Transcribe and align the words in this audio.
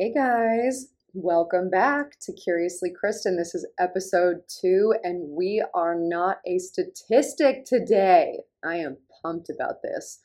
Hey 0.00 0.14
guys, 0.14 0.86
welcome 1.12 1.68
back 1.68 2.18
to 2.22 2.32
Curiously 2.32 2.90
Kristen. 2.90 3.36
This 3.36 3.54
is 3.54 3.66
episode 3.78 4.44
two, 4.48 4.94
and 5.02 5.36
we 5.36 5.62
are 5.74 5.94
not 5.94 6.38
a 6.46 6.56
statistic 6.56 7.66
today. 7.66 8.38
I 8.64 8.76
am 8.76 8.96
pumped 9.22 9.50
about 9.50 9.82
this. 9.82 10.20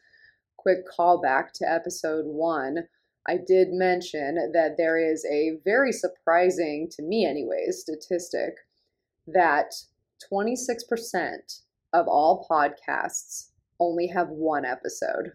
Quick 0.56 0.86
callback 0.88 1.52
to 1.56 1.70
episode 1.70 2.24
one. 2.26 2.88
I 3.28 3.36
did 3.36 3.74
mention 3.74 4.54
that 4.54 4.76
there 4.78 4.98
is 4.98 5.26
a 5.30 5.58
very 5.66 5.92
surprising, 5.92 6.88
to 6.92 7.04
me 7.04 7.26
anyways, 7.26 7.82
statistic 7.82 8.54
that 9.28 9.74
26% 10.32 11.64
of 11.92 12.08
all 12.08 12.48
podcasts 12.50 13.50
only 13.78 14.08
have 14.08 14.30
one 14.30 14.64
episode. 14.64 15.34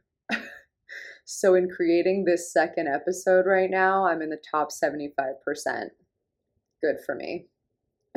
So, 1.32 1.54
in 1.54 1.70
creating 1.70 2.24
this 2.24 2.52
second 2.52 2.88
episode 2.88 3.46
right 3.46 3.70
now, 3.70 4.04
I'm 4.04 4.20
in 4.20 4.30
the 4.30 4.42
top 4.50 4.70
75%. 4.72 5.90
Good 6.82 6.96
for 7.06 7.14
me. 7.14 7.46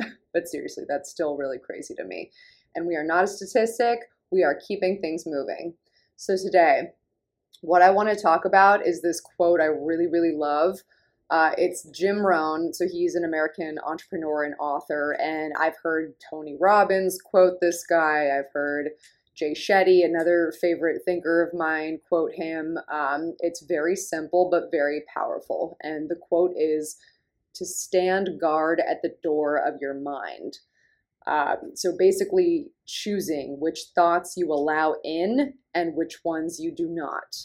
but 0.34 0.48
seriously, 0.48 0.82
that's 0.88 1.10
still 1.10 1.36
really 1.36 1.58
crazy 1.64 1.94
to 1.94 2.02
me. 2.02 2.32
And 2.74 2.88
we 2.88 2.96
are 2.96 3.04
not 3.04 3.22
a 3.22 3.28
statistic, 3.28 4.00
we 4.32 4.42
are 4.42 4.58
keeping 4.66 5.00
things 5.00 5.26
moving. 5.26 5.74
So, 6.16 6.36
today, 6.36 6.88
what 7.60 7.82
I 7.82 7.90
want 7.90 8.08
to 8.08 8.20
talk 8.20 8.46
about 8.46 8.84
is 8.84 9.00
this 9.00 9.20
quote 9.20 9.60
I 9.60 9.66
really, 9.66 10.08
really 10.08 10.34
love. 10.34 10.80
Uh, 11.30 11.52
it's 11.56 11.88
Jim 11.90 12.18
Rohn. 12.18 12.74
So 12.74 12.86
he's 12.90 13.14
an 13.14 13.24
American 13.24 13.78
entrepreneur 13.86 14.42
and 14.42 14.56
author. 14.58 15.12
And 15.20 15.52
I've 15.58 15.76
heard 15.82 16.14
Tony 16.28 16.56
Robbins 16.60 17.18
quote 17.24 17.60
this 17.60 17.86
guy. 17.86 18.36
I've 18.36 18.52
heard 18.52 18.90
Jay 19.36 19.52
Shetty, 19.52 20.04
another 20.04 20.52
favorite 20.60 21.02
thinker 21.04 21.42
of 21.42 21.58
mine, 21.58 21.98
quote 22.08 22.32
him. 22.34 22.78
Um, 22.92 23.34
it's 23.40 23.62
very 23.62 23.96
simple 23.96 24.48
but 24.50 24.70
very 24.70 25.02
powerful. 25.12 25.76
And 25.82 26.08
the 26.08 26.16
quote 26.16 26.52
is 26.56 26.96
to 27.54 27.64
stand 27.64 28.40
guard 28.40 28.80
at 28.80 29.02
the 29.02 29.14
door 29.22 29.56
of 29.56 29.80
your 29.80 29.94
mind. 29.94 30.58
Um, 31.26 31.72
so 31.74 31.92
basically, 31.98 32.70
choosing 32.86 33.56
which 33.58 33.86
thoughts 33.94 34.34
you 34.36 34.52
allow 34.52 34.96
in 35.02 35.54
and 35.72 35.96
which 35.96 36.18
ones 36.24 36.60
you 36.60 36.70
do 36.70 36.86
not. 36.88 37.36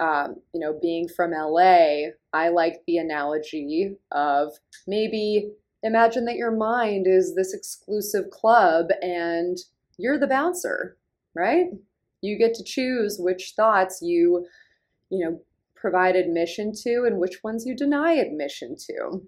Um, 0.00 0.36
you 0.52 0.60
know, 0.60 0.78
being 0.80 1.08
from 1.08 1.30
LA, 1.30 2.08
I 2.32 2.48
like 2.48 2.82
the 2.86 2.98
analogy 2.98 3.96
of 4.10 4.52
maybe 4.86 5.52
imagine 5.82 6.24
that 6.24 6.36
your 6.36 6.50
mind 6.50 7.06
is 7.06 7.34
this 7.34 7.54
exclusive 7.54 8.30
club 8.30 8.86
and 9.02 9.58
you're 9.98 10.18
the 10.18 10.26
bouncer 10.26 10.96
right? 11.34 11.66
You 12.20 12.38
get 12.38 12.54
to 12.54 12.64
choose 12.64 13.18
which 13.18 13.54
thoughts 13.56 14.00
you, 14.02 14.46
you 15.10 15.24
know, 15.24 15.40
provide 15.74 16.14
admission 16.14 16.72
to 16.84 17.04
and 17.06 17.18
which 17.18 17.42
ones 17.42 17.66
you 17.66 17.74
deny 17.74 18.12
admission 18.12 18.76
to. 18.86 19.22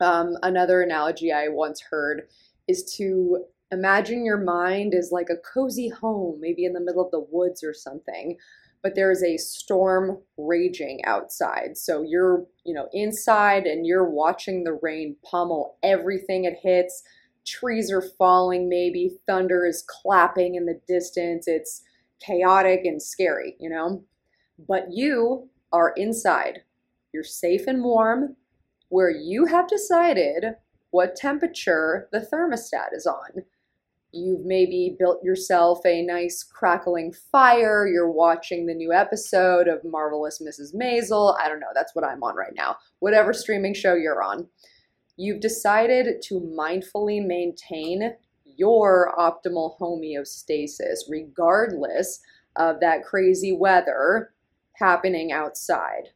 Um, 0.00 0.36
another 0.42 0.82
analogy 0.82 1.30
I 1.30 1.48
once 1.48 1.80
heard 1.80 2.22
is 2.66 2.84
to 2.96 3.44
imagine 3.70 4.24
your 4.24 4.38
mind 4.38 4.94
is 4.94 5.10
like 5.12 5.28
a 5.30 5.36
cozy 5.36 5.88
home, 5.88 6.40
maybe 6.40 6.64
in 6.64 6.72
the 6.72 6.80
middle 6.80 7.04
of 7.04 7.10
the 7.10 7.26
woods 7.30 7.62
or 7.62 7.74
something, 7.74 8.36
but 8.82 8.94
there's 8.94 9.22
a 9.22 9.36
storm 9.36 10.18
raging 10.36 11.04
outside. 11.04 11.76
So 11.76 12.02
you're, 12.02 12.44
you 12.64 12.74
know, 12.74 12.88
inside 12.92 13.64
and 13.66 13.86
you're 13.86 14.08
watching 14.08 14.64
the 14.64 14.78
rain 14.82 15.16
pummel 15.24 15.78
everything 15.82 16.44
it 16.44 16.58
hits 16.62 17.02
trees 17.46 17.90
are 17.90 18.02
falling, 18.18 18.68
maybe 18.68 19.16
thunder 19.26 19.64
is 19.66 19.84
clapping 19.88 20.54
in 20.54 20.66
the 20.66 20.80
distance. 20.86 21.46
It's 21.46 21.82
chaotic 22.20 22.84
and 22.84 23.02
scary, 23.02 23.56
you 23.58 23.68
know? 23.68 24.04
But 24.68 24.86
you 24.90 25.48
are 25.72 25.92
inside. 25.96 26.62
You're 27.12 27.24
safe 27.24 27.66
and 27.66 27.82
warm, 27.82 28.36
where 28.88 29.10
you 29.10 29.46
have 29.46 29.68
decided 29.68 30.44
what 30.90 31.16
temperature 31.16 32.08
the 32.12 32.20
thermostat 32.20 32.94
is 32.94 33.06
on. 33.06 33.42
You've 34.12 34.44
maybe 34.44 34.94
built 34.98 35.24
yourself 35.24 35.80
a 35.86 36.02
nice 36.02 36.42
crackling 36.42 37.14
fire. 37.32 37.86
You're 37.86 38.10
watching 38.10 38.66
the 38.66 38.74
new 38.74 38.92
episode 38.92 39.68
of 39.68 39.82
Marvelous 39.84 40.42
Mrs. 40.42 40.74
Maisel. 40.74 41.34
I 41.40 41.48
don't 41.48 41.60
know, 41.60 41.72
that's 41.74 41.94
what 41.94 42.04
I'm 42.04 42.22
on 42.22 42.36
right 42.36 42.52
now. 42.54 42.76
Whatever 42.98 43.32
streaming 43.32 43.72
show 43.72 43.94
you're 43.94 44.22
on. 44.22 44.46
You've 45.16 45.40
decided 45.40 46.22
to 46.22 46.40
mindfully 46.40 47.24
maintain 47.24 48.14
your 48.44 49.14
optimal 49.18 49.78
homeostasis, 49.78 51.00
regardless 51.08 52.20
of 52.56 52.80
that 52.80 53.04
crazy 53.04 53.52
weather 53.52 54.32
happening 54.74 55.32
outside. 55.32 56.10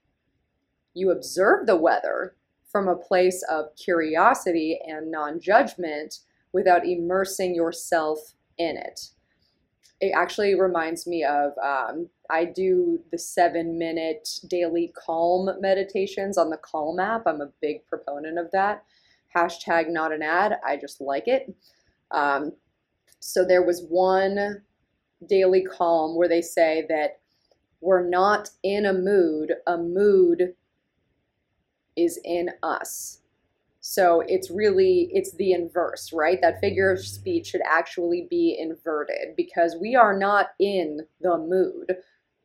You 0.94 1.10
observe 1.10 1.66
the 1.66 1.76
weather 1.76 2.36
from 2.70 2.88
a 2.88 2.96
place 2.96 3.42
of 3.50 3.76
curiosity 3.76 4.78
and 4.86 5.10
non 5.10 5.40
judgment 5.40 6.20
without 6.52 6.86
immersing 6.86 7.54
yourself 7.54 8.18
in 8.58 8.76
it. 8.76 9.10
It 10.00 10.12
actually 10.14 10.60
reminds 10.60 11.06
me 11.06 11.24
of 11.24 11.52
um, 11.62 12.08
I 12.28 12.44
do 12.44 13.00
the 13.10 13.18
seven 13.18 13.78
minute 13.78 14.28
daily 14.48 14.92
calm 14.94 15.50
meditations 15.60 16.36
on 16.36 16.50
the 16.50 16.58
Calm 16.58 17.00
app. 17.00 17.26
I'm 17.26 17.40
a 17.40 17.52
big 17.62 17.86
proponent 17.86 18.38
of 18.38 18.50
that. 18.52 18.84
Hashtag 19.34 19.90
not 19.90 20.12
an 20.12 20.22
ad. 20.22 20.58
I 20.66 20.76
just 20.76 21.00
like 21.00 21.28
it. 21.28 21.54
Um, 22.10 22.52
so 23.20 23.44
there 23.44 23.64
was 23.64 23.86
one 23.88 24.62
daily 25.28 25.64
calm 25.64 26.16
where 26.16 26.28
they 26.28 26.42
say 26.42 26.84
that 26.88 27.20
we're 27.80 28.08
not 28.08 28.50
in 28.62 28.86
a 28.86 28.92
mood, 28.92 29.52
a 29.66 29.76
mood 29.76 30.54
is 31.96 32.18
in 32.24 32.50
us. 32.62 33.20
So 33.88 34.24
it's 34.26 34.50
really 34.50 35.10
it's 35.12 35.36
the 35.36 35.52
inverse, 35.52 36.12
right? 36.12 36.40
That 36.42 36.60
figure 36.60 36.90
of 36.90 37.06
speech 37.06 37.46
should 37.46 37.60
actually 37.70 38.26
be 38.28 38.56
inverted 38.58 39.36
because 39.36 39.76
we 39.80 39.94
are 39.94 40.18
not 40.18 40.48
in 40.58 41.02
the 41.20 41.38
mood. 41.38 41.98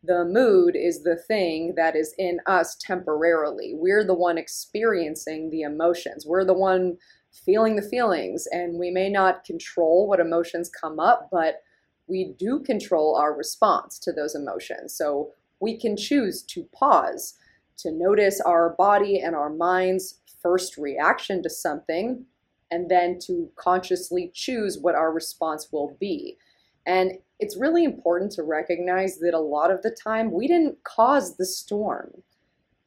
The 0.04 0.24
mood 0.24 0.76
is 0.76 1.04
the 1.04 1.16
thing 1.16 1.74
that 1.78 1.96
is 1.96 2.14
in 2.20 2.42
us 2.46 2.76
temporarily. 2.80 3.74
We're 3.74 4.04
the 4.04 4.14
one 4.14 4.38
experiencing 4.38 5.50
the 5.50 5.62
emotions. 5.62 6.28
We're 6.28 6.46
the 6.46 6.54
one 6.54 6.98
feeling 7.32 7.76
the 7.76 7.82
feelings 7.82 8.46
and 8.52 8.78
we 8.78 8.92
may 8.92 9.10
not 9.10 9.44
control 9.44 10.08
what 10.08 10.20
emotions 10.20 10.70
come 10.70 11.00
up, 11.00 11.30
but 11.32 11.64
we 12.06 12.36
do 12.38 12.60
control 12.60 13.16
our 13.16 13.36
response 13.36 13.98
to 14.00 14.12
those 14.12 14.36
emotions. 14.36 14.94
So 14.94 15.32
we 15.60 15.76
can 15.76 15.98
choose 15.98 16.44
to 16.44 16.68
pause, 16.72 17.34
to 17.82 17.92
notice 17.92 18.42
our 18.42 18.76
body 18.78 19.20
and 19.20 19.36
our 19.36 19.50
mind's 19.50 20.20
first 20.42 20.78
reaction 20.78 21.44
to 21.44 21.50
something 21.50 22.26
and 22.72 22.90
then 22.90 23.20
to 23.20 23.50
consciously 23.56 24.32
choose 24.34 24.78
what 24.80 24.96
our 24.96 25.12
response 25.12 25.68
will 25.72 25.96
be. 26.00 26.38
And 26.86 27.14
it's 27.40 27.58
really 27.58 27.84
important 27.84 28.32
to 28.34 28.44
recognize 28.44 29.20
that 29.20 29.34
a 29.34 29.40
lot 29.40 29.72
of 29.72 29.82
the 29.82 29.96
time 30.04 30.32
we 30.32 30.48
didn't 30.48 30.84
cause 30.84 31.38
the 31.38 31.46
storm. 31.46 32.24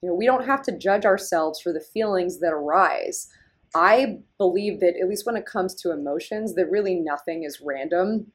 You 0.01 0.09
know, 0.09 0.15
we 0.15 0.27
don't 0.27 0.47
have 0.47 0.63
to 0.63 0.79
judge 0.79 1.05
ourselves 1.05 1.61
for 1.61 1.73
the 1.73 1.81
feelings 1.81 2.41
that 2.41 2.53
arise. 2.53 3.29
I 3.75 4.19
believe 4.39 4.81
that 4.81 4.97
at 5.01 5.09
least 5.09 5.27
when 5.27 5.37
it 5.37 5.47
comes 5.47 5.75
to 5.77 5.93
emotions, 5.93 6.55
that 6.55 6.71
really 6.71 6.95
nothing 6.95 7.45
is 7.45 7.61
random. 7.61 8.33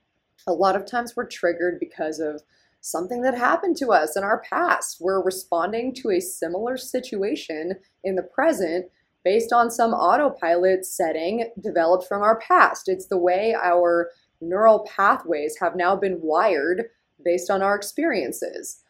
A 0.47 0.53
lot 0.53 0.75
of 0.75 0.85
times 0.85 1.15
we're 1.15 1.27
triggered 1.27 1.79
because 1.79 2.19
of 2.19 2.41
something 2.81 3.21
that 3.21 3.37
happened 3.37 3.77
to 3.77 3.89
us 3.89 4.15
in 4.15 4.23
our 4.23 4.41
past. 4.49 4.97
We're 4.99 5.23
responding 5.23 5.93
to 5.95 6.11
a 6.11 6.19
similar 6.19 6.77
situation 6.77 7.73
in 8.03 8.15
the 8.15 8.23
present 8.23 8.85
based 9.23 9.51
on 9.51 9.69
some 9.69 9.93
autopilot 9.93 10.85
setting 10.85 11.51
developed 11.61 12.07
from 12.07 12.21
our 12.21 12.39
past. 12.39 12.87
It's 12.87 13.07
the 13.07 13.17
way 13.17 13.55
our 13.61 14.09
neural 14.41 14.87
pathways 14.95 15.57
have 15.59 15.75
now 15.75 15.95
been 15.95 16.19
wired 16.21 16.85
based 17.23 17.49
on 17.49 17.61
our 17.61 17.75
experiences. 17.75 18.81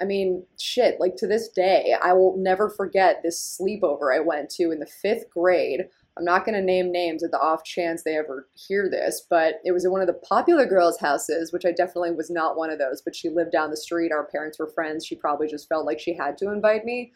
I 0.00 0.04
mean, 0.04 0.44
shit, 0.58 1.00
like 1.00 1.16
to 1.16 1.26
this 1.26 1.48
day, 1.48 1.94
I 2.02 2.12
will 2.12 2.36
never 2.36 2.68
forget 2.68 3.22
this 3.22 3.58
sleepover 3.60 4.14
I 4.14 4.20
went 4.20 4.50
to 4.50 4.70
in 4.70 4.78
the 4.78 4.86
fifth 4.86 5.30
grade. 5.30 5.88
I'm 6.18 6.24
not 6.24 6.44
going 6.44 6.54
to 6.54 6.62
name 6.62 6.92
names 6.92 7.22
at 7.22 7.30
the 7.30 7.40
off 7.40 7.64
chance 7.64 8.02
they 8.02 8.16
ever 8.16 8.48
hear 8.54 8.88
this, 8.90 9.26
but 9.28 9.56
it 9.64 9.72
was 9.72 9.84
in 9.84 9.90
one 9.90 10.00
of 10.00 10.06
the 10.06 10.14
popular 10.14 10.66
girls' 10.66 10.98
houses, 10.98 11.52
which 11.52 11.66
I 11.66 11.72
definitely 11.72 12.12
was 12.12 12.30
not 12.30 12.56
one 12.56 12.70
of 12.70 12.78
those, 12.78 13.02
but 13.02 13.14
she 13.14 13.28
lived 13.28 13.52
down 13.52 13.70
the 13.70 13.76
street. 13.76 14.12
Our 14.12 14.24
parents 14.24 14.58
were 14.58 14.68
friends. 14.68 15.04
She 15.04 15.14
probably 15.14 15.46
just 15.46 15.68
felt 15.68 15.86
like 15.86 16.00
she 16.00 16.14
had 16.14 16.38
to 16.38 16.50
invite 16.50 16.84
me. 16.84 17.12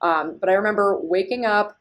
Um, 0.00 0.36
but 0.40 0.48
I 0.48 0.54
remember 0.54 1.00
waking 1.00 1.44
up 1.44 1.76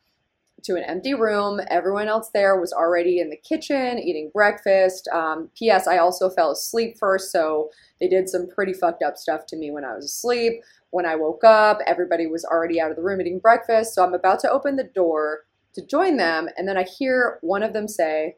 to 0.64 0.76
an 0.76 0.84
empty 0.84 1.14
room. 1.14 1.60
Everyone 1.70 2.08
else 2.08 2.30
there 2.34 2.60
was 2.60 2.74
already 2.74 3.20
in 3.20 3.30
the 3.30 3.38
kitchen 3.38 4.00
eating 4.00 4.32
breakfast. 4.34 5.08
Um, 5.14 5.50
P.S. 5.56 5.88
I 5.88 5.98
also 5.98 6.30
fell 6.30 6.52
asleep 6.52 6.98
first, 7.00 7.32
so 7.32 7.70
they 8.00 8.08
did 8.08 8.30
some 8.30 8.48
pretty 8.48 8.74
fucked 8.74 9.04
up 9.04 9.18
stuff 9.18 9.46
to 9.48 9.58
me 9.58 9.72
when 9.72 9.86
I 9.86 9.96
was 9.96 10.06
asleep. 10.06 10.54
When 10.90 11.06
I 11.06 11.16
woke 11.16 11.44
up, 11.44 11.80
everybody 11.86 12.28
was 12.28 12.46
already 12.46 12.80
out 12.80 12.90
of 12.90 12.98
the 12.98 13.04
room 13.04 13.22
eating 13.22 13.40
breakfast, 13.40 13.94
so 13.94 14.04
I'm 14.04 14.14
about 14.14 14.40
to 14.42 14.52
open 14.52 14.76
the 14.76 14.90
door 14.96 15.42
to 15.74 15.86
join 15.86 16.18
them, 16.18 16.48
and 16.58 16.68
then 16.68 16.78
I 16.78 16.84
hear 16.84 17.38
one 17.42 17.62
of 17.62 17.74
them 17.74 17.88
say, 17.88 18.36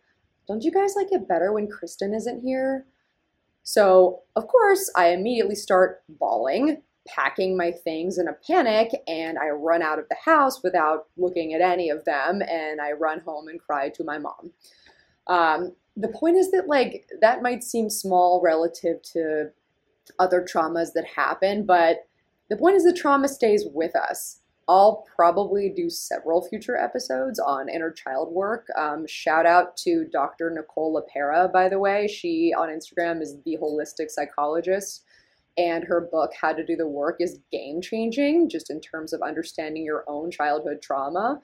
Don't 0.47 0.63
you 0.63 0.71
guys 0.71 0.95
like 0.95 1.11
it 1.11 1.27
better 1.27 1.53
when 1.53 1.69
Kristen 1.69 2.13
isn't 2.13 2.41
here? 2.41 2.85
So, 3.63 4.21
of 4.35 4.47
course, 4.47 4.91
I 4.95 5.09
immediately 5.09 5.55
start 5.55 6.01
bawling 6.07 6.81
packing 7.07 7.57
my 7.57 7.71
things 7.71 8.18
in 8.18 8.27
a 8.27 8.38
panic 8.45 8.92
and 9.07 9.38
I 9.38 9.50
run 9.50 9.81
out 9.81 10.00
of 10.00 10.06
the 10.09 10.18
house 10.24 10.62
without 10.63 11.07
looking 11.18 11.54
at 11.54 11.62
any 11.62 11.89
of 11.89 12.06
them 12.06 12.42
and 12.42 12.81
I 12.81 12.92
run 12.92 13.21
home 13.21 13.48
and 13.48 13.59
cry 13.59 13.89
to 13.89 14.04
my 14.04 14.18
mom. 14.18 14.51
Um, 15.27 15.75
the 15.95 16.09
point 16.09 16.38
is 16.38 16.51
that, 16.51 16.68
like, 16.68 17.07
that 17.21 17.42
might 17.42 17.63
seem 17.63 17.89
small 17.89 18.42
relative 18.44 19.01
to 19.13 19.50
other 20.19 20.42
traumas 20.42 20.94
that 20.94 21.06
happen, 21.15 21.65
but 21.65 22.07
the 22.50 22.57
point 22.57 22.75
is 22.75 22.83
the 22.83 22.94
trauma 22.94 23.27
stays 23.27 23.65
with 23.74 23.95
us. 23.95 24.42
I'll 24.69 25.06
probably 25.15 25.69
do 25.69 25.89
several 25.89 26.45
future 26.45 26.75
episodes 26.75 27.39
on 27.39 27.69
inner 27.69 27.92
child 27.92 28.33
work. 28.33 28.68
Um, 28.77 29.07
shout 29.07 29.45
out 29.45 29.77
to 29.77 30.06
Dr. 30.12 30.50
Nicole 30.50 31.01
LePera, 31.01 31.51
by 31.51 31.69
the 31.69 31.80
way. 31.80 32.07
She 32.07 32.53
on 32.57 32.68
Instagram 32.68 33.21
is 33.21 33.38
the 33.45 33.57
holistic 33.62 34.12
psychologist, 34.12 35.06
and 35.57 35.83
her 35.83 36.01
book, 36.12 36.31
How 36.39 36.54
to 36.54 36.63
Do 36.63 36.75
the 36.75 36.88
Work, 36.88 37.18
is 37.19 37.39
game 37.51 37.81
changing 37.81 38.50
just 38.50 38.69
in 38.69 38.80
terms 38.80 39.13
of 39.13 39.21
understanding 39.21 39.83
your 39.83 40.04
own 40.07 40.31
childhood 40.31 40.81
trauma. 40.81 41.42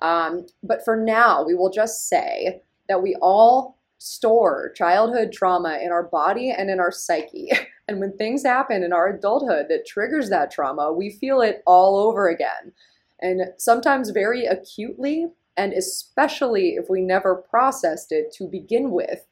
Um, 0.00 0.46
but 0.62 0.84
for 0.84 0.96
now, 0.96 1.44
we 1.44 1.54
will 1.54 1.70
just 1.70 2.08
say 2.08 2.62
that 2.88 3.02
we 3.02 3.16
all 3.22 3.78
store 3.98 4.72
childhood 4.74 5.32
trauma 5.32 5.78
in 5.80 5.92
our 5.92 6.02
body 6.02 6.50
and 6.50 6.68
in 6.68 6.80
our 6.80 6.90
psyche. 6.92 7.50
And 7.88 7.98
when 7.98 8.16
things 8.16 8.44
happen 8.44 8.84
in 8.84 8.92
our 8.92 9.08
adulthood 9.08 9.66
that 9.68 9.86
triggers 9.86 10.30
that 10.30 10.52
trauma, 10.52 10.92
we 10.92 11.10
feel 11.10 11.40
it 11.40 11.62
all 11.66 11.98
over 11.98 12.28
again. 12.28 12.72
And 13.20 13.42
sometimes 13.58 14.10
very 14.10 14.46
acutely, 14.46 15.26
and 15.56 15.72
especially 15.72 16.76
if 16.76 16.88
we 16.88 17.00
never 17.00 17.34
processed 17.34 18.12
it 18.12 18.32
to 18.34 18.46
begin 18.46 18.92
with. 18.92 19.26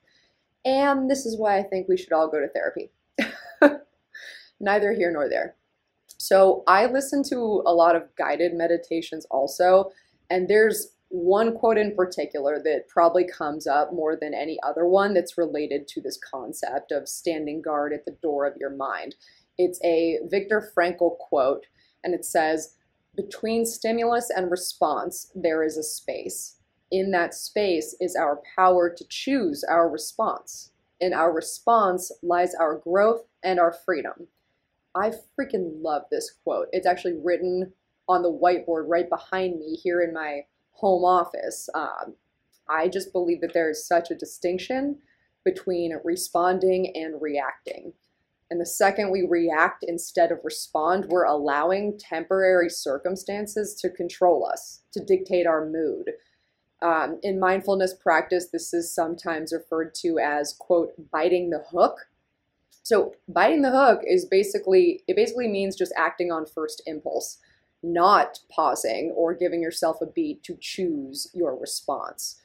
And 0.65 1.09
this 1.09 1.27
is 1.27 1.39
why 1.39 1.59
I 1.59 1.63
think 1.63 1.89
we 1.89 1.97
should 1.97 2.13
all 2.13 2.29
go 2.29 2.41
to 2.41 2.49
therapy. 2.49 2.91
Neither 4.61 4.93
here 4.93 5.11
nor 5.11 5.29
there. 5.29 5.57
So 6.19 6.63
I 6.67 6.87
listen 6.87 7.23
to 7.31 7.63
a 7.67 7.73
lot 7.73 7.97
of 7.97 8.15
guided 8.17 8.55
meditations 8.55 9.27
also, 9.31 9.91
and 10.29 10.49
there's 10.49 10.93
one 11.09 11.57
quote 11.57 11.77
in 11.77 11.97
particular 11.97 12.61
that 12.63 12.89
probably 12.89 13.27
comes 13.27 13.67
up 13.67 13.93
more 13.93 14.17
than 14.17 14.33
any 14.33 14.59
other 14.63 14.87
one 14.87 15.13
that's 15.13 15.37
related 15.37 15.89
to 15.89 16.01
this 16.01 16.19
concept 16.19 16.93
of 16.93 17.09
standing 17.09 17.61
guard 17.61 17.93
at 17.93 18.05
the 18.05 18.17
door 18.23 18.47
of 18.47 18.57
your 18.59 18.71
mind. 18.71 19.17
It's 19.59 19.81
a 19.85 20.19
Viktor 20.31 20.73
Frankl 20.77 21.19
quote, 21.19 21.67
and 22.05 22.15
it 22.15 22.25
says, 22.25 22.77
Between 23.17 23.67
stimulus 23.67 24.31
and 24.31 24.51
response, 24.51 25.33
there 25.35 25.65
is 25.65 25.77
a 25.77 25.83
space. 25.83 26.57
In 26.93 27.11
that 27.11 27.35
space 27.35 27.97
is 28.01 28.15
our 28.15 28.41
power 28.57 28.89
to 28.91 29.05
choose 29.09 29.65
our 29.65 29.89
response. 29.89 30.71
In 31.01 31.13
our 31.13 31.33
response 31.33 32.13
lies 32.23 32.55
our 32.55 32.77
growth 32.79 33.23
and 33.43 33.59
our 33.59 33.73
freedom. 33.73 34.29
I 34.95 35.13
freaking 35.39 35.83
love 35.83 36.03
this 36.11 36.33
quote. 36.43 36.69
It's 36.73 36.87
actually 36.87 37.19
written 37.23 37.73
on 38.09 38.23
the 38.23 38.33
whiteboard 38.33 38.89
right 38.89 39.09
behind 39.09 39.59
me 39.59 39.77
here 39.77 40.03
in 40.03 40.13
my 40.13 40.45
home 40.73 41.05
office. 41.05 41.69
Um, 41.75 42.15
I 42.69 42.89
just 42.89 43.13
believe 43.13 43.41
that 43.41 43.55
there 43.55 43.71
is 43.71 43.87
such 43.87 44.11
a 44.11 44.17
distinction 44.17 44.99
between 45.45 45.95
responding 46.05 46.93
and 46.97 47.21
reacting. 47.21 47.93
And 48.51 48.61
the 48.61 48.67
second 48.67 49.11
we 49.11 49.27
react 49.29 49.85
instead 49.87 50.33
of 50.33 50.41
respond, 50.43 51.07
we're 51.07 51.25
allowing 51.25 51.97
temporary 51.99 52.69
circumstances 52.69 53.75
to 53.77 53.91
control 53.91 54.45
us, 54.45 54.83
to 54.93 55.05
dictate 55.05 55.47
our 55.47 55.67
mood. 55.67 56.11
Um, 56.83 57.21
in 57.23 57.39
mindfulness 57.39 57.95
practice, 57.95 58.49
this 58.49 58.75
is 58.75 58.93
sometimes 58.93 59.53
referred 59.53 59.95
to 59.97 60.19
as, 60.19 60.53
quote, 60.53 60.93
biting 61.13 61.51
the 61.51 61.63
hook. 61.71 62.09
So, 62.83 63.15
biting 63.29 63.63
the 63.63 63.71
hook 63.71 64.01
is 64.07 64.25
basically, 64.25 65.03
it 65.07 65.17
basically 65.17 65.49
means 65.49 65.77
just 65.77 65.93
acting 65.97 66.33
on 66.33 66.47
first 66.47 66.83
impulse 66.87 67.39
not 67.83 68.39
pausing 68.51 69.13
or 69.17 69.35
giving 69.35 69.63
yourself 69.63 69.99
a 70.01 70.07
beat 70.07 70.43
to 70.45 70.57
choose 70.61 71.31
your 71.35 71.57
response. 71.57 72.41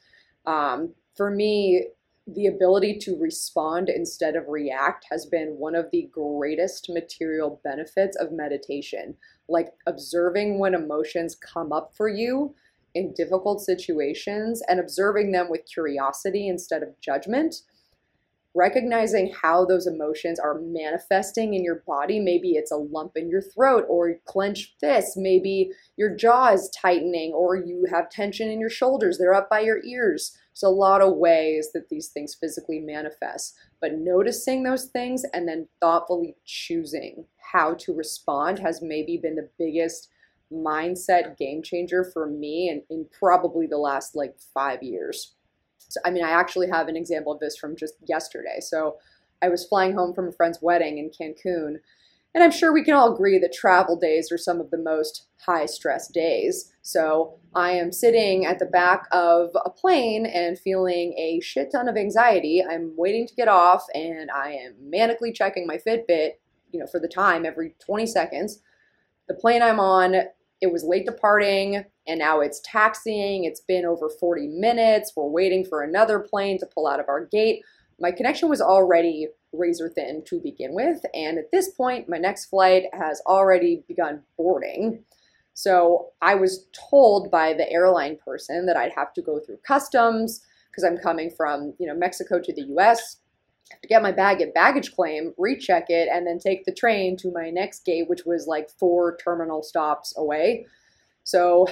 Um, 0.46 0.94
for 1.16 1.30
me, 1.30 1.88
the 2.26 2.46
ability 2.46 2.98
to 2.98 3.16
respond 3.16 3.88
instead 3.88 4.34
of 4.34 4.48
react 4.48 5.06
has 5.10 5.26
been 5.26 5.58
one 5.58 5.76
of 5.76 5.86
the 5.92 6.08
greatest 6.10 6.90
material 6.90 7.60
benefits 7.62 8.16
of 8.16 8.32
meditation. 8.32 9.14
Like 9.48 9.68
observing 9.86 10.58
when 10.58 10.74
emotions 10.74 11.36
come 11.36 11.72
up 11.72 11.92
for 11.94 12.08
you 12.08 12.54
in 12.94 13.12
difficult 13.12 13.60
situations 13.60 14.62
and 14.68 14.80
observing 14.80 15.30
them 15.32 15.48
with 15.50 15.70
curiosity 15.72 16.48
instead 16.48 16.82
of 16.82 17.00
judgment 17.00 17.56
recognizing 18.56 19.32
how 19.42 19.64
those 19.64 19.86
emotions 19.86 20.40
are 20.40 20.60
manifesting 20.60 21.54
in 21.54 21.62
your 21.62 21.82
body. 21.86 22.18
Maybe 22.18 22.52
it's 22.52 22.72
a 22.72 22.76
lump 22.76 23.12
in 23.14 23.28
your 23.28 23.42
throat 23.42 23.84
or 23.88 24.14
clenched 24.24 24.80
fists. 24.80 25.16
Maybe 25.16 25.70
your 25.96 26.16
jaw 26.16 26.52
is 26.52 26.70
tightening 26.70 27.32
or 27.32 27.54
you 27.54 27.86
have 27.90 28.08
tension 28.08 28.50
in 28.50 28.58
your 28.58 28.70
shoulders. 28.70 29.18
They're 29.18 29.34
up 29.34 29.50
by 29.50 29.60
your 29.60 29.84
ears. 29.84 30.36
There's 30.48 30.62
a 30.62 30.74
lot 30.74 31.02
of 31.02 31.16
ways 31.16 31.70
that 31.74 31.90
these 31.90 32.08
things 32.08 32.34
physically 32.34 32.80
manifest. 32.80 33.54
But 33.80 33.98
noticing 33.98 34.62
those 34.62 34.86
things 34.86 35.24
and 35.34 35.46
then 35.46 35.68
thoughtfully 35.80 36.36
choosing 36.46 37.26
how 37.52 37.74
to 37.74 37.92
respond 37.92 38.58
has 38.60 38.80
maybe 38.80 39.18
been 39.18 39.36
the 39.36 39.50
biggest 39.58 40.08
mindset 40.52 41.36
game 41.36 41.62
changer 41.62 42.04
for 42.04 42.26
me 42.26 42.70
in, 42.70 42.82
in 42.88 43.06
probably 43.18 43.66
the 43.66 43.78
last 43.78 44.16
like 44.16 44.36
five 44.54 44.82
years. 44.82 45.34
So, 45.78 46.00
I 46.04 46.10
mean, 46.10 46.24
I 46.24 46.30
actually 46.30 46.68
have 46.68 46.88
an 46.88 46.96
example 46.96 47.32
of 47.32 47.40
this 47.40 47.56
from 47.56 47.76
just 47.76 47.94
yesterday. 48.06 48.58
So 48.60 48.96
I 49.42 49.48
was 49.48 49.66
flying 49.66 49.94
home 49.94 50.14
from 50.14 50.28
a 50.28 50.32
friend's 50.32 50.60
wedding 50.62 50.98
in 50.98 51.10
Cancun, 51.10 51.76
and 52.36 52.44
I'm 52.44 52.50
sure 52.50 52.70
we 52.70 52.84
can 52.84 52.92
all 52.92 53.14
agree 53.14 53.38
that 53.38 53.54
travel 53.54 53.96
days 53.96 54.30
are 54.30 54.36
some 54.36 54.60
of 54.60 54.70
the 54.70 54.76
most 54.76 55.26
high 55.46 55.64
stress 55.64 56.06
days. 56.08 56.70
So 56.82 57.38
I 57.54 57.70
am 57.70 57.92
sitting 57.92 58.44
at 58.44 58.58
the 58.58 58.66
back 58.66 59.06
of 59.10 59.56
a 59.64 59.70
plane 59.70 60.26
and 60.26 60.58
feeling 60.58 61.14
a 61.16 61.40
shit 61.40 61.72
ton 61.72 61.88
of 61.88 61.96
anxiety. 61.96 62.62
I'm 62.62 62.92
waiting 62.94 63.26
to 63.26 63.34
get 63.34 63.48
off 63.48 63.86
and 63.94 64.30
I 64.30 64.50
am 64.50 64.74
manically 64.92 65.34
checking 65.34 65.66
my 65.66 65.78
Fitbit, 65.78 66.32
you 66.72 66.78
know, 66.78 66.86
for 66.86 67.00
the 67.00 67.08
time 67.08 67.46
every 67.46 67.74
20 67.82 68.04
seconds. 68.04 68.60
The 69.28 69.34
plane 69.34 69.62
I'm 69.62 69.80
on, 69.80 70.14
it 70.60 70.70
was 70.70 70.84
late 70.84 71.06
departing 71.06 71.86
and 72.06 72.18
now 72.18 72.40
it's 72.40 72.60
taxiing. 72.64 73.44
It's 73.44 73.60
been 73.60 73.84
over 73.84 74.08
40 74.08 74.48
minutes. 74.48 75.12
We're 75.16 75.26
waiting 75.26 75.64
for 75.64 75.82
another 75.82 76.20
plane 76.20 76.58
to 76.58 76.66
pull 76.66 76.86
out 76.86 77.00
of 77.00 77.08
our 77.08 77.26
gate. 77.26 77.62
My 77.98 78.10
connection 78.10 78.48
was 78.48 78.60
already 78.60 79.28
razor 79.52 79.88
thin 79.88 80.22
to 80.26 80.40
begin 80.40 80.74
with, 80.74 81.00
and 81.14 81.38
at 81.38 81.50
this 81.50 81.70
point, 81.70 82.08
my 82.08 82.18
next 82.18 82.46
flight 82.46 82.84
has 82.92 83.22
already 83.26 83.84
begun 83.88 84.22
boarding. 84.36 85.02
So 85.54 86.10
I 86.20 86.34
was 86.34 86.66
told 86.90 87.30
by 87.30 87.54
the 87.54 87.70
airline 87.72 88.18
person 88.22 88.66
that 88.66 88.76
I'd 88.76 88.92
have 88.92 89.14
to 89.14 89.22
go 89.22 89.40
through 89.40 89.56
customs 89.66 90.42
because 90.70 90.84
I'm 90.84 90.98
coming 90.98 91.30
from, 91.30 91.72
you 91.78 91.86
know, 91.86 91.94
Mexico 91.94 92.38
to 92.38 92.52
the 92.52 92.64
US. 92.76 93.16
I 93.70 93.74
have 93.74 93.80
to 93.80 93.88
get 93.88 94.02
my 94.02 94.12
bag 94.12 94.42
at 94.42 94.52
baggage 94.52 94.94
claim, 94.94 95.32
recheck 95.38 95.86
it, 95.88 96.08
and 96.12 96.26
then 96.26 96.38
take 96.38 96.66
the 96.66 96.74
train 96.74 97.16
to 97.16 97.32
my 97.32 97.48
next 97.48 97.86
gate, 97.86 98.06
which 98.06 98.26
was 98.26 98.46
like 98.46 98.68
four 98.78 99.16
terminal 99.16 99.62
stops 99.62 100.14
away. 100.18 100.66
So, 101.26 101.66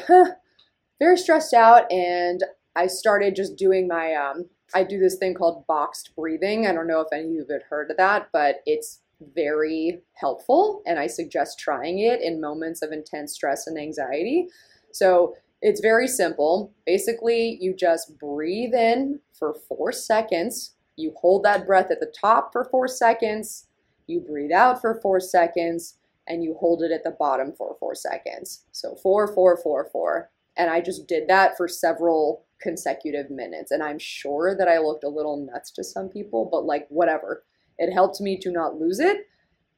very 0.98 1.16
stressed 1.16 1.54
out, 1.54 1.90
and 1.90 2.42
I 2.74 2.88
started 2.88 3.36
just 3.36 3.56
doing 3.56 3.86
my. 3.86 4.12
Um, 4.12 4.46
I 4.74 4.82
do 4.82 4.98
this 4.98 5.16
thing 5.16 5.34
called 5.34 5.64
boxed 5.68 6.10
breathing. 6.16 6.66
I 6.66 6.72
don't 6.72 6.88
know 6.88 7.00
if 7.00 7.12
any 7.12 7.26
of 7.28 7.30
you 7.30 7.46
have 7.48 7.62
heard 7.70 7.90
of 7.90 7.96
that, 7.96 8.30
but 8.32 8.56
it's 8.66 9.00
very 9.34 10.00
helpful, 10.14 10.82
and 10.86 10.98
I 10.98 11.06
suggest 11.06 11.60
trying 11.60 12.00
it 12.00 12.20
in 12.20 12.40
moments 12.40 12.82
of 12.82 12.90
intense 12.90 13.32
stress 13.32 13.68
and 13.68 13.78
anxiety. 13.78 14.48
So, 14.90 15.36
it's 15.62 15.80
very 15.80 16.08
simple. 16.08 16.72
Basically, 16.84 17.56
you 17.60 17.74
just 17.74 18.18
breathe 18.18 18.74
in 18.74 19.20
for 19.38 19.54
four 19.54 19.92
seconds. 19.92 20.74
You 20.96 21.14
hold 21.16 21.44
that 21.44 21.64
breath 21.64 21.92
at 21.92 22.00
the 22.00 22.12
top 22.20 22.52
for 22.52 22.64
four 22.64 22.88
seconds. 22.88 23.68
You 24.08 24.18
breathe 24.18 24.52
out 24.52 24.80
for 24.80 25.00
four 25.00 25.20
seconds 25.20 25.96
and 26.26 26.42
you 26.42 26.56
hold 26.58 26.82
it 26.82 26.92
at 26.92 27.04
the 27.04 27.16
bottom 27.18 27.52
for 27.56 27.76
four 27.78 27.94
seconds. 27.94 28.64
So 28.72 28.96
four, 29.02 29.32
four, 29.34 29.56
four, 29.62 29.88
four. 29.92 30.30
And 30.56 30.70
I 30.70 30.80
just 30.80 31.06
did 31.06 31.28
that 31.28 31.56
for 31.56 31.68
several 31.68 32.44
consecutive 32.60 33.30
minutes. 33.30 33.70
And 33.70 33.82
I'm 33.82 33.98
sure 33.98 34.56
that 34.56 34.68
I 34.68 34.78
looked 34.78 35.04
a 35.04 35.08
little 35.08 35.48
nuts 35.52 35.70
to 35.72 35.84
some 35.84 36.08
people, 36.08 36.48
but 36.50 36.64
like, 36.64 36.86
whatever. 36.88 37.44
It 37.78 37.92
helped 37.92 38.20
me 38.20 38.38
to 38.38 38.52
not 38.52 38.76
lose 38.78 39.00
it. 39.00 39.26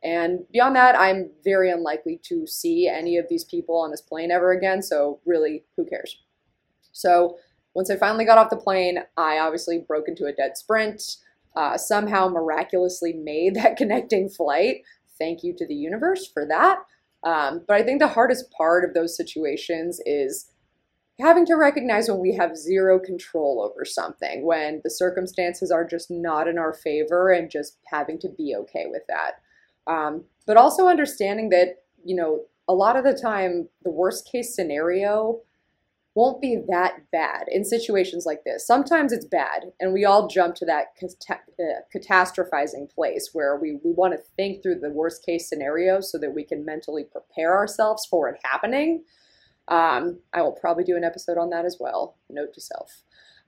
And 0.05 0.41
beyond 0.53 0.77
that, 0.77 0.99
I'm 0.99 1.31
very 1.43 1.71
unlikely 1.71 2.21
to 2.25 2.47
see 2.47 2.87
any 2.89 3.17
of 3.17 3.27
these 3.29 3.45
people 3.45 3.77
on 3.77 3.91
this 3.91 4.03
plane 4.03 4.31
ever 4.31 4.53
again. 4.53 4.83
So, 4.83 5.21
really, 5.25 5.65
who 5.77 5.87
cares? 5.87 6.23
So, 6.93 7.39
once 7.75 7.91
I 7.91 7.97
finally 7.97 8.25
got 8.25 8.39
off 8.39 8.51
the 8.51 8.57
plane, 8.57 9.01
I 9.17 9.39
obviously 9.39 9.85
broke 9.87 10.09
into 10.09 10.27
a 10.27 10.33
dead 10.33 10.57
sprint. 10.57 11.03
Uh, 11.57 11.77
somehow 11.79 12.29
miraculously 12.29 13.15
made 13.15 13.55
that 13.57 13.77
connecting 13.77 14.29
flight 14.29 14.83
thank 15.19 15.43
you 15.43 15.55
to 15.57 15.67
the 15.67 15.75
universe 15.75 16.27
for 16.33 16.47
that. 16.47 16.79
Um, 17.25 17.63
but 17.67 17.77
I 17.77 17.83
think 17.83 18.01
the 18.01 18.09
hardest 18.09 18.51
part 18.51 18.85
of 18.85 18.95
those 18.95 19.17
situations 19.17 20.01
is 20.07 20.51
having 21.19 21.47
to 21.47 21.55
recognize 21.55 22.09
when 22.09 22.21
we 22.21 22.35
have 22.35 22.57
zero 22.57 23.01
control 23.01 23.63
over 23.63 23.85
something, 23.85 24.45
when 24.45 24.81
the 24.85 24.91
circumstances 24.91 25.71
are 25.71 25.85
just 25.85 26.11
not 26.11 26.47
in 26.47 26.59
our 26.59 26.75
favor, 26.75 27.33
and 27.33 27.51
just 27.51 27.79
having 27.87 28.19
to 28.21 28.29
be 28.29 28.55
okay 28.55 28.85
with 28.89 29.03
that. 29.09 29.41
Um, 29.87 30.25
but 30.47 30.57
also 30.57 30.89
understanding 30.89 31.49
that 31.51 31.77
you 32.07 32.15
know, 32.15 32.45
a 32.69 32.73
lot 32.73 32.97
of 32.97 33.05
the 33.05 33.13
time, 33.13 33.69
the 33.83 33.91
worst 33.91 34.31
case 34.31 34.55
scenario 34.55 35.41
won't 36.17 36.41
be 36.41 36.57
that 36.67 37.11
bad 37.13 37.45
in 37.49 37.63
situations 37.63 38.25
like 38.25 38.43
this. 38.45 38.67
Sometimes 38.67 39.13
it's 39.13 39.27
bad, 39.27 39.67
and 39.79 39.93
we 39.93 40.07
all 40.07 40.27
jump 40.27 40.55
to 40.57 40.65
that 40.65 40.87
uh, 41.03 41.35
catastrophizing 41.95 42.91
place 42.93 43.31
where 43.35 43.57
we, 43.57 43.79
we 43.85 43.93
want 43.93 44.15
to 44.15 44.23
think 44.35 44.63
through 44.63 44.81
the 44.81 44.91
worst 44.91 45.25
case 45.25 45.47
scenario 45.47 46.01
so 46.01 46.17
that 46.19 46.35
we 46.35 46.43
can 46.43 46.65
mentally 46.65 47.05
prepare 47.05 47.55
ourselves 47.55 48.07
for 48.07 48.31
it 48.31 48.41
happening. 48.45 49.05
Um, 49.69 50.21
I 50.33 50.41
will 50.41 50.53
probably 50.53 50.85
do 50.85 50.97
an 50.97 51.05
episode 51.05 51.37
on 51.37 51.51
that 51.51 51.67
as 51.67 51.77
well. 51.79 52.17
Note 52.31 52.55
to 52.55 52.63
self. 52.63 53.03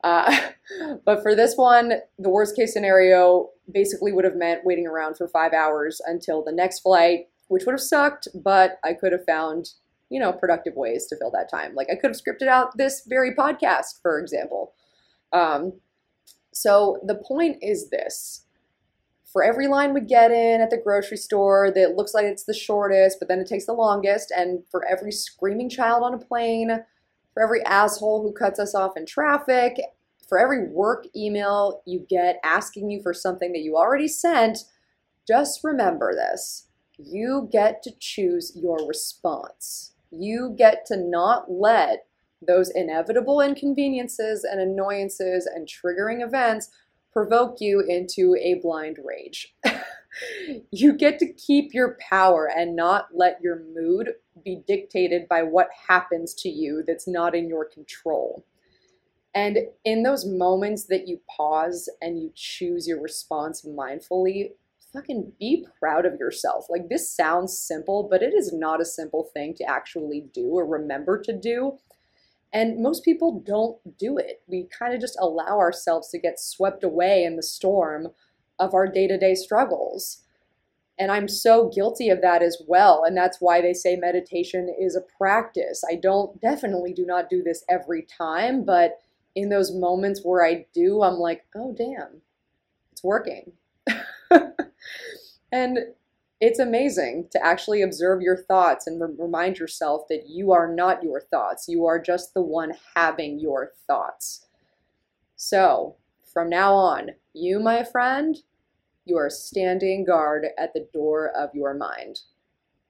Uh, 0.04 0.38
but 1.06 1.22
for 1.22 1.34
this 1.34 1.56
one, 1.56 1.94
the 2.18 2.28
worst 2.28 2.54
case 2.54 2.74
scenario 2.74 3.48
basically 3.72 4.12
would 4.12 4.26
have 4.26 4.36
meant 4.36 4.66
waiting 4.66 4.86
around 4.86 5.16
for 5.16 5.26
five 5.26 5.54
hours 5.54 6.02
until 6.06 6.44
the 6.44 6.52
next 6.52 6.80
flight, 6.80 7.28
which 7.48 7.64
would 7.64 7.72
have 7.72 7.80
sucked, 7.80 8.28
but 8.34 8.78
I 8.84 8.92
could 8.92 9.12
have 9.12 9.24
found 9.24 9.70
you 10.10 10.18
know, 10.20 10.32
productive 10.32 10.74
ways 10.74 11.06
to 11.06 11.16
fill 11.16 11.30
that 11.32 11.50
time. 11.50 11.74
Like 11.74 11.88
I 11.90 11.94
could 11.94 12.10
have 12.10 12.16
scripted 12.16 12.48
out 12.48 12.76
this 12.76 13.02
very 13.06 13.34
podcast, 13.34 14.00
for 14.02 14.18
example. 14.18 14.74
Um, 15.32 15.74
so 16.52 16.98
the 17.04 17.14
point 17.14 17.58
is 17.62 17.90
this 17.90 18.46
for 19.32 19.42
every 19.42 19.68
line 19.68 19.92
we 19.92 20.00
get 20.00 20.30
in 20.30 20.60
at 20.60 20.70
the 20.70 20.80
grocery 20.82 21.18
store 21.18 21.70
that 21.74 21.96
looks 21.96 22.14
like 22.14 22.24
it's 22.24 22.44
the 22.44 22.54
shortest, 22.54 23.18
but 23.18 23.28
then 23.28 23.38
it 23.38 23.46
takes 23.46 23.66
the 23.66 23.74
longest, 23.74 24.32
and 24.34 24.62
for 24.70 24.86
every 24.86 25.12
screaming 25.12 25.68
child 25.68 26.02
on 26.02 26.14
a 26.14 26.18
plane, 26.18 26.84
for 27.34 27.42
every 27.42 27.64
asshole 27.66 28.22
who 28.22 28.32
cuts 28.32 28.58
us 28.58 28.74
off 28.74 28.96
in 28.96 29.04
traffic, 29.04 29.76
for 30.26 30.38
every 30.38 30.68
work 30.68 31.06
email 31.14 31.82
you 31.86 32.04
get 32.08 32.40
asking 32.42 32.90
you 32.90 33.02
for 33.02 33.12
something 33.12 33.52
that 33.52 33.60
you 33.60 33.76
already 33.76 34.08
sent, 34.08 34.64
just 35.26 35.62
remember 35.62 36.14
this. 36.14 36.66
You 36.96 37.48
get 37.52 37.82
to 37.84 37.92
choose 38.00 38.52
your 38.56 38.86
response 38.88 39.92
you 40.10 40.54
get 40.56 40.86
to 40.86 40.96
not 40.96 41.50
let 41.50 42.06
those 42.46 42.70
inevitable 42.70 43.40
inconveniences 43.40 44.44
and 44.44 44.60
annoyances 44.60 45.46
and 45.46 45.66
triggering 45.66 46.24
events 46.24 46.70
provoke 47.12 47.60
you 47.60 47.80
into 47.80 48.36
a 48.40 48.60
blind 48.62 48.98
rage. 49.04 49.54
you 50.70 50.92
get 50.92 51.18
to 51.18 51.32
keep 51.32 51.74
your 51.74 51.96
power 52.08 52.50
and 52.54 52.76
not 52.76 53.08
let 53.14 53.40
your 53.42 53.62
mood 53.74 54.12
be 54.44 54.62
dictated 54.66 55.28
by 55.28 55.42
what 55.42 55.68
happens 55.88 56.34
to 56.34 56.48
you 56.48 56.84
that's 56.86 57.08
not 57.08 57.34
in 57.34 57.48
your 57.48 57.64
control. 57.64 58.44
And 59.34 59.58
in 59.84 60.02
those 60.02 60.24
moments 60.24 60.84
that 60.84 61.06
you 61.06 61.20
pause 61.28 61.88
and 62.00 62.20
you 62.20 62.32
choose 62.34 62.88
your 62.88 63.00
response 63.00 63.62
mindfully, 63.62 64.52
fucking 64.92 65.32
be 65.38 65.66
proud 65.78 66.06
of 66.06 66.18
yourself. 66.18 66.66
Like 66.68 66.88
this 66.88 67.10
sounds 67.10 67.58
simple, 67.58 68.08
but 68.10 68.22
it 68.22 68.34
is 68.34 68.52
not 68.52 68.80
a 68.80 68.86
simple 68.86 69.24
thing 69.34 69.54
to 69.54 69.64
actually 69.64 70.26
do 70.32 70.46
or 70.46 70.66
remember 70.66 71.20
to 71.22 71.32
do. 71.32 71.78
And 72.52 72.82
most 72.82 73.04
people 73.04 73.40
don't 73.40 73.76
do 73.98 74.16
it. 74.16 74.42
We 74.46 74.66
kind 74.76 74.94
of 74.94 75.00
just 75.00 75.18
allow 75.20 75.58
ourselves 75.58 76.08
to 76.10 76.18
get 76.18 76.40
swept 76.40 76.82
away 76.82 77.24
in 77.24 77.36
the 77.36 77.42
storm 77.42 78.08
of 78.58 78.74
our 78.74 78.86
day 78.86 79.06
to 79.06 79.18
day 79.18 79.34
struggles. 79.34 80.22
And 80.98 81.12
I'm 81.12 81.28
so 81.28 81.68
guilty 81.68 82.08
of 82.08 82.22
that 82.22 82.42
as 82.42 82.60
well. 82.66 83.04
And 83.04 83.16
that's 83.16 83.38
why 83.40 83.60
they 83.60 83.74
say 83.74 83.94
meditation 83.94 84.74
is 84.80 84.96
a 84.96 85.16
practice. 85.16 85.84
I 85.88 85.94
don't, 85.94 86.40
definitely 86.40 86.92
do 86.92 87.06
not 87.06 87.30
do 87.30 87.42
this 87.42 87.64
every 87.68 88.02
time, 88.02 88.64
but 88.64 88.98
in 89.36 89.48
those 89.48 89.72
moments 89.72 90.22
where 90.24 90.44
I 90.44 90.66
do, 90.74 91.02
I'm 91.02 91.14
like, 91.14 91.44
oh, 91.54 91.72
damn, 91.76 92.22
it's 92.90 93.04
working. 93.04 93.52
and 95.52 95.78
it's 96.40 96.58
amazing 96.58 97.28
to 97.32 97.44
actually 97.44 97.82
observe 97.82 98.22
your 98.22 98.36
thoughts 98.36 98.86
and 98.86 99.00
re- 99.00 99.14
remind 99.18 99.58
yourself 99.58 100.02
that 100.08 100.28
you 100.28 100.52
are 100.52 100.72
not 100.72 101.02
your 101.02 101.20
thoughts. 101.20 101.66
You 101.68 101.84
are 101.86 102.00
just 102.00 102.32
the 102.34 102.42
one 102.42 102.74
having 102.94 103.40
your 103.40 103.72
thoughts. 103.86 104.46
So, 105.36 105.96
from 106.32 106.48
now 106.48 106.74
on, 106.74 107.10
you, 107.32 107.58
my 107.58 107.82
friend, 107.82 108.36
you 109.04 109.16
are 109.16 109.30
standing 109.30 110.04
guard 110.04 110.46
at 110.58 110.74
the 110.74 110.88
door 110.92 111.30
of 111.36 111.54
your 111.54 111.74
mind. 111.74 112.20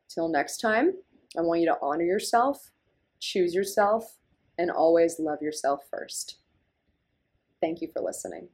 Till 0.08 0.28
next 0.28 0.58
time, 0.58 0.94
I 1.36 1.42
want 1.42 1.60
you 1.60 1.66
to 1.66 1.78
honor 1.80 2.04
yourself, 2.04 2.70
choose 3.20 3.54
yourself, 3.54 4.16
and 4.58 4.70
always 4.70 5.18
love 5.18 5.40
yourself 5.40 5.82
first. 5.90 6.36
Thank 7.60 7.80
you 7.80 7.88
for 7.92 8.02
listening. 8.02 8.48